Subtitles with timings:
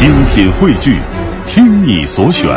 [0.00, 0.98] 精品汇聚，
[1.46, 2.48] 听你所选，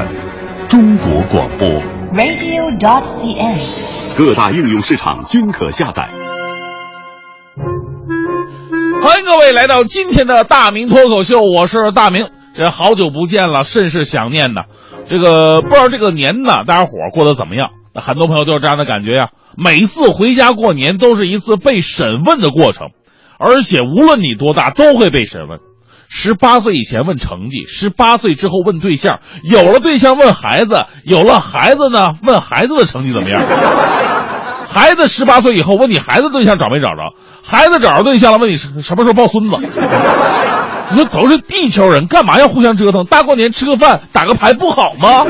[0.70, 1.68] 中国广播。
[2.14, 4.18] radio.dot.cn，。
[4.18, 6.10] 各大应用市场均可下载。
[9.02, 12.30] 欢迎各位来到今天的大明脱口秀，我是大明。
[12.56, 14.62] 这好久不见了，甚是想念呐。
[15.10, 17.72] 这个不知道这个年呢，大家伙儿过得怎么样？
[17.94, 22.92] 那很多朋友都有这样的感觉呀、每次回家过年都是一次被审问的过程，
[23.38, 25.60] 而且无论你多大都会被审问。
[26.16, 33.42] 十八岁以前问成绩，十八岁之后问对象，有了对象问孩子，有了孩子呢问孩子的成绩怎么样。
[34.70, 39.58] 孩子十八岁以后问你孩子对象找没找着，孩子找着对象了问你什什么时候抱孙子。
[40.92, 43.06] 你说都是地球人，干嘛要互相折腾？
[43.06, 45.26] 大过年吃个饭打个牌不好吗？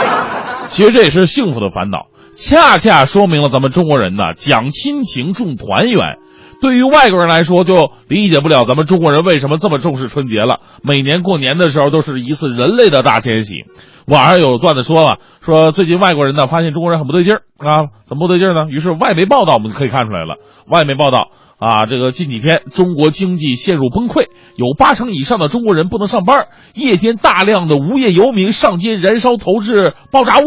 [0.70, 6.16] 其实这也是幸福的烦恼，恰恰说明了咱们中国人呢讲亲情重团圆。
[6.60, 10.60] 对于外国人来说，就理解不了咱们中国人为什么这么重视春节了。
[10.82, 13.64] 每年过年的时候，都是一次人类的大迁徙。
[14.06, 18.70] 网上有段子说了，说最近外国人呢发现中国人很不对劲儿啊，怎么不对劲儿呢？
[18.70, 20.36] 于是外媒报道我们就可以看出来了，
[20.68, 30.42] 外媒报道啊，这个近几天中国经济陷入崩溃，有八成以上的中国人不能上班，夜间大量的无业游民上街燃烧投掷爆炸物。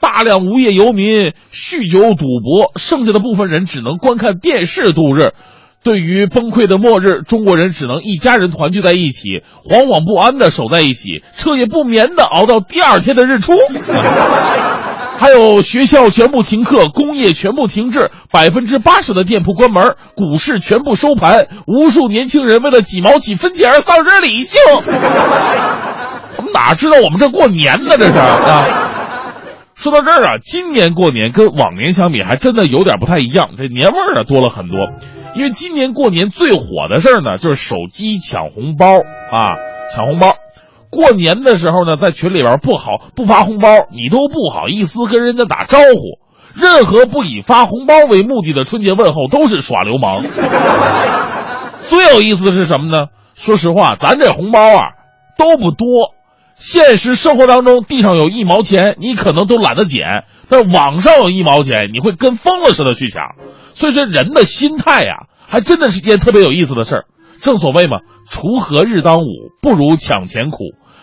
[0.00, 5.32] 大量无业游民酗酒赌博，剩下的部分人只能观看电视度日。
[5.82, 9.22] 对于崩溃的末日，中国人只能一家人团聚在一起，
[9.64, 13.52] 惶惶不安的守在一起，彻夜不眠的熬到第二天的日出。
[15.18, 24.60] 还有学校全部停课，工业全部停滞，百分之八十的店铺关门，股市全部收盘，无数年轻人为了几毛几分钱而丧失理性。
[26.30, 27.96] 怎么哪知道我们这过年呢？
[27.96, 28.85] 这是啊。
[29.86, 34.78] 说到这儿啊，今年过年跟往年相比，还真的有点不太一样，这年味儿啊多了很多。
[35.36, 39.54] 因为今年过年最火的事儿呢，就是手机抢红包啊，
[39.94, 40.34] 抢红包。
[40.90, 46.18] 过年的时候呢，在群里边不好不发红包，你都不好意思跟人家打招呼。
[46.60, 50.24] 任何不以发红包为目的的春节问候都是耍流氓。
[51.82, 53.06] 最有意思的是什么呢？
[53.34, 54.82] 说实话，咱这红包啊
[55.38, 56.15] 都不多。
[56.58, 63.22] 现实生活当中，地上有一毛钱，你可能都懒得捡；但网上有一毛钱，你会跟疯了似的去抢。
[63.74, 67.04] 所以说人的心态呀、还真的是件特别有意思的事儿。
[67.42, 67.98] 正所谓嘛，
[68.30, 70.56] 锄禾日当午，不如抢钱苦。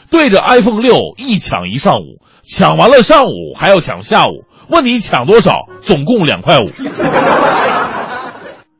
[0.10, 5.58] 对着 iPhone 六一抢一上午，抢完了上午还要抢下午，问你抢多少？
[5.82, 6.70] 总共两块五。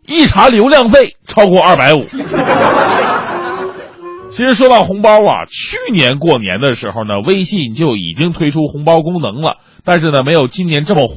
[0.06, 2.04] 一查流量费超过二百五。
[4.34, 11.14] 其实说到红包啊，去年过年的时候呢，微信就已经推出红包功能了，但是呢，没有今年这么火。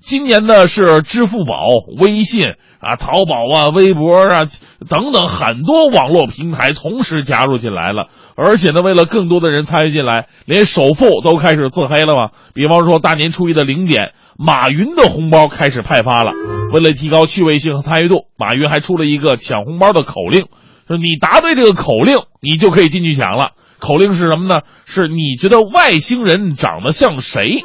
[0.00, 1.66] 今年呢是支付宝、
[2.00, 4.46] 微信啊、淘宝啊、微博啊
[4.88, 8.06] 等等很多网络平台同时加入进来了，
[8.36, 12.30] 而且呢，为了更多的人参与进来，连首富都开始自黑了嘛。
[12.54, 16.30] 比方说大年初一的零点，马云的红包开始派发了。
[16.72, 20.46] 为了提高趣味性和参与度，马云还出了一个抢红包的口令。
[20.86, 23.50] 说你答对这个口令，你就可以进去抢了。
[23.78, 24.60] 口令是什么呢？
[24.84, 27.62] 是你觉得外星人长得像谁？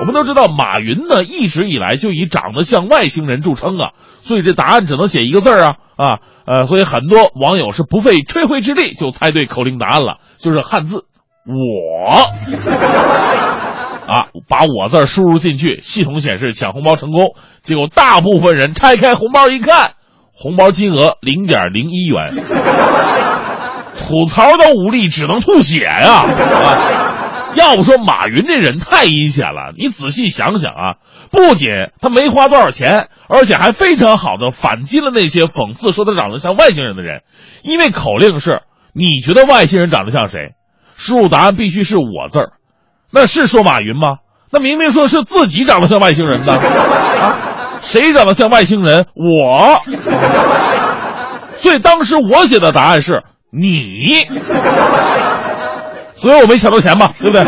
[0.00, 11.04] 我们都知道，马云呢一直以来就以长得像外星人著称啊，所以这答案只能写一个字啊啊呃，所以很多网友是不费吹灰之力就猜对口令答案了，就是汉字
[11.46, 12.10] “我”
[14.06, 17.34] 啊，把我字输入进去，系统显示抢红包成功。
[17.62, 19.92] 结果大部分人拆开红包一看。
[20.36, 22.34] 红包金额零点零一元，
[23.96, 26.24] 吐槽都无力，只能吐血呀！
[26.24, 26.26] 啊，
[27.54, 30.98] 要不说马云这人太阴险了，你仔细想想啊，
[31.30, 31.68] 不仅
[32.00, 37.22] 他没花多少钱，而且还非常好的反击了那些讽刺说他长得像外星人的人，
[37.62, 38.62] 因为口令是
[38.92, 40.54] 你觉得外星人长得像谁，
[40.96, 42.52] 输入答案必须是我字儿，
[43.12, 44.18] 那是说马云吗？
[44.50, 47.53] 那明明说是自己长得像外星人的啊。
[47.84, 49.06] 谁长得像外星人？
[49.14, 49.80] 我。
[51.56, 54.24] 所以当时我写的答案是你，
[56.16, 57.44] 所以我没抢到钱吧，对不对？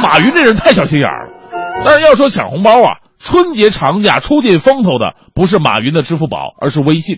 [0.00, 1.82] 马云这人太小心眼了。
[1.84, 7.16] 但是要说抢红包啊，春节长假出尽风头的不是马云的支付宝，而是微信，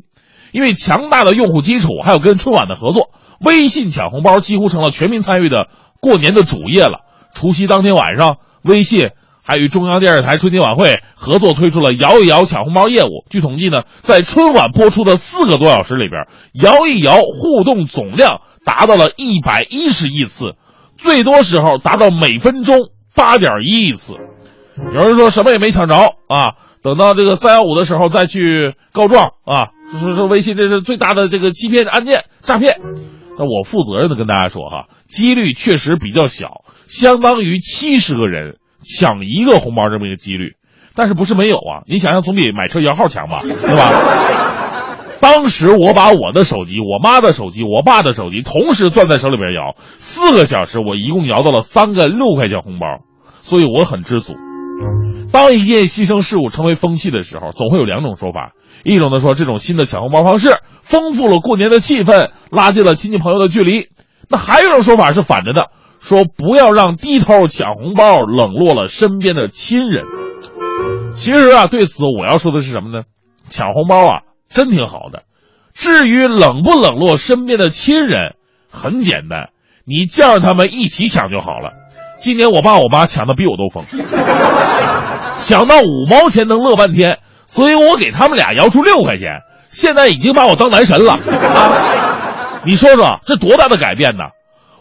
[0.52, 3.10] 因为强大的用户基础，还有跟春晚的合作，
[3.44, 5.69] 微信抢红包几乎成了全民参与的
[6.00, 7.00] 过年的主业了。
[7.34, 9.10] 除夕当天晚上，微信。
[9.42, 13.25] 还与中央电视台春节晚会合作推出了摇一摇抢红包业务。
[13.31, 20.54] 据统计呢，在春晚播出的四个多小时里边，摇一摇互动总量达到了一百一十亿次，
[20.96, 24.14] 最多时候达到每分钟八点一亿次。
[24.76, 25.94] 有人说什么也没抢着
[26.28, 32.81] 啊，等到这个三幺五的时候再去告状啊，说说微信这是最大的这个欺骗案件诈骗。
[33.38, 40.54] 那我负责任的跟大家说哈，几率确实比较小，相当于七十个人抢一个红包这么一个几率。
[40.94, 41.86] 但是不是没有啊？
[41.86, 43.92] 你想想，总比买车摇号强吧，对吧？
[45.20, 52.86] 当时我把我的手机、我妈的手机、我爸的手机同时攥在手里边摇，四个小时我一共摇到了三个六块钱红包，
[53.42, 54.34] 所以我很知足。
[55.30, 63.90] 当一件牺牲事物成为风气的时候，总会有两种说法：一种呢说这种新的抢红包方式丰富了过年的气氛，拉近了亲戚朋友的距离；
[64.28, 65.70] 那还有一种说法是反着的，
[66.00, 70.05] 说不要让低头抢红包冷落了身边的亲人。
[71.14, 73.05] 其实啊，对此我要说的是什么呢？
[73.49, 75.25] 抢红包啊，真挺好的。
[75.75, 78.35] 至于冷不冷落身边的亲人，
[78.70, 79.50] 很简单，
[79.85, 81.73] 你叫上他们一起抢就好了。
[82.20, 83.85] 今年我爸我妈抢的比我都疯，
[85.37, 92.62] 抢到五毛钱能乐半天，所以我给他们俩摇出六块钱，现在已经把我当男神了啊！
[92.67, 94.25] 你说说这多大的改变呢？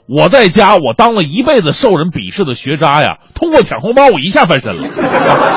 [0.09, 4.89] 我在家我当了一辈子受人鄙视的学渣呀，通过抢红包我一下翻身了。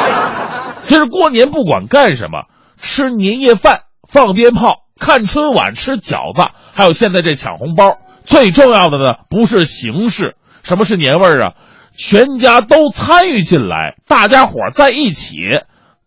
[0.83, 2.43] 其实过年不管干什么，
[2.79, 7.97] 吃年夜饭、放鞭炮、看春晚、吃饺子，还有现在这抢红包，
[8.27, 11.53] 最重要的呢不是形式，什么是年味儿啊？
[11.97, 15.37] 全家都参与进来，大家伙在一起，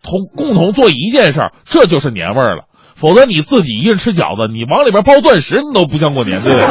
[0.04, 2.66] 同共同做一件事儿，这就是年味儿了。
[2.96, 6.66] 否则你自己一个人吃饺子，你往里边包钻石，你都不像过年，对不对？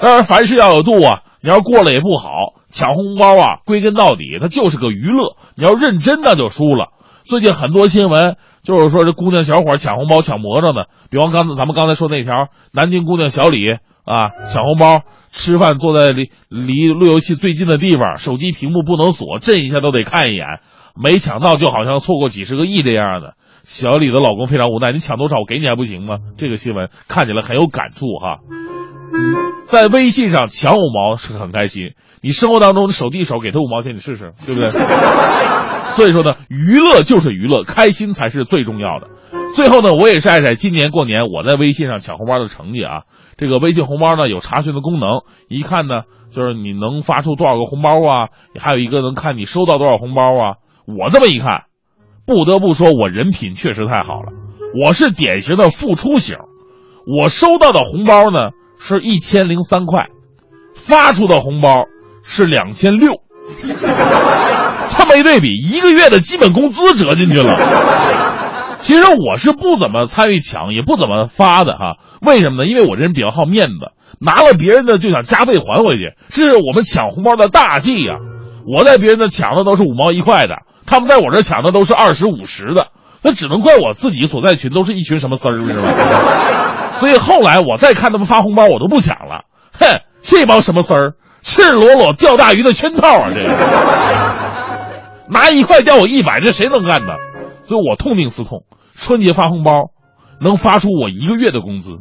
[0.00, 1.22] 当然，凡事要有度啊。
[1.40, 2.28] 你要过了也不好，
[2.68, 5.36] 抢红包啊，归根到底它就是个娱乐。
[5.56, 6.88] 你要认真，那就输了。
[7.24, 15.02] 最近很多新闻就是说，这姑娘小伙抢红包抢魔怔的，比方刚才咱们刚才说那条，南京姑娘小李啊，抢红包。
[15.30, 20.46] 吃饭坐在离离路由器最近的地方，手机屏幕不能锁，震一下都得看一眼。
[21.00, 23.34] 没抢到，就好像错过几十个亿这样的。
[23.62, 26.16] 小李的老公非常无奈，你抢多少，我给你还不行吗？
[26.36, 28.38] 这个新闻看起来很有感触哈。
[29.66, 34.70] 在微信上抢五毛是很开心，你生活当中手递手给他五毛钱，你试试，对不对？
[35.92, 39.08] 所以说呢，娱乐就是娱乐，开心才是最重要的。
[39.54, 43.02] 最后呢，我也晒晒今年过年我在微信上抢红包的成绩啊。
[43.36, 46.02] 这个微信红包呢有查询的功能，一看呢
[46.34, 48.28] 就是你能发出多少个红包啊，
[48.58, 50.56] 还有一个能看你收到多少红包啊。
[50.86, 51.64] 我这么一看，
[52.26, 54.32] 不得不说我人品确实太好了，
[54.84, 56.38] 我是典型的付出型。
[57.06, 60.06] 我收到的红包呢是一千零三块，
[60.74, 61.84] 发出的红包
[62.24, 63.12] 是两千六，
[64.88, 67.58] 这么一对比，一个月的基本工资折进去了。
[68.78, 71.96] 其实我是不怎么参与抢，也不怎么发的哈。
[72.20, 72.68] 为什么呢？
[72.70, 78.14] 因为我这人比较好面子，拿了别人的就想加倍还回去，是我们抢红包的大忌呀。
[78.72, 82.88] 我在别人的抢的都是五毛一块的，他们在我这抢的都是二十五十的，
[83.20, 85.82] 那只能怪我自己所在群都是一群什么丝儿，是吧？
[87.00, 89.44] 所以后来我再看他们发红包，我都不抢了。
[89.72, 93.30] 哼，这帮什么丝儿，赤裸裸钓大鱼的圈套啊！
[93.34, 93.48] 这个
[95.28, 97.12] 拿一块钓我一百，这谁能干呢？
[97.66, 98.64] 所以我痛定思痛，
[98.94, 99.72] 春节发红包，
[100.40, 101.98] 能发出我一个月的工资，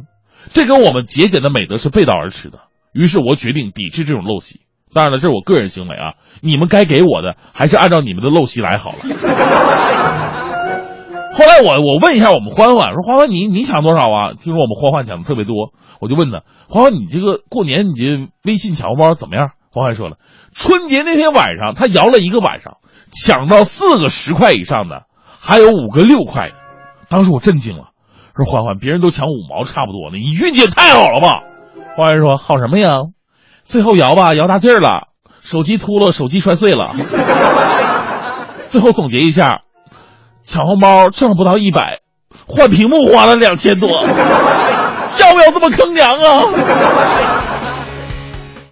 [0.53, 2.59] 这跟我们节俭的美德是背道而驰的。
[2.93, 4.61] 于是我决定抵制这种陋习。
[4.93, 8.97] 当然了，这是我个人行为啊，你们该给我的还是按照你们的陋习来好了。
[11.37, 14.33] 后来我我问一下我们欢欢，说欢欢你你抢多少啊？
[14.33, 19.51] 听说我们欢欢抢的特别多，我就问他，欢欢你这个过年你这微信抢红包怎么样？
[19.69, 20.17] 欢欢说了，
[20.55, 22.77] 春节那天晚上他摇了一个晚上，
[23.11, 25.03] 抢到四个十块以上的。
[25.39, 26.55] 还有五个六块的，
[27.07, 27.89] 当时我震惊了，
[28.35, 31.43] 说欢欢，别人都抢五毛差不多呢，你运气也太好了吧？
[31.95, 33.01] 欢欢说好什么呀？
[33.61, 36.95] 最后摇吧，摇大劲儿了，手机秃了，手机摔碎了。
[38.65, 39.61] 最后总结一下，
[40.47, 41.99] 抢红包挣不到一百，
[42.47, 46.43] 换屏幕花了两千多，要不要这么坑娘啊？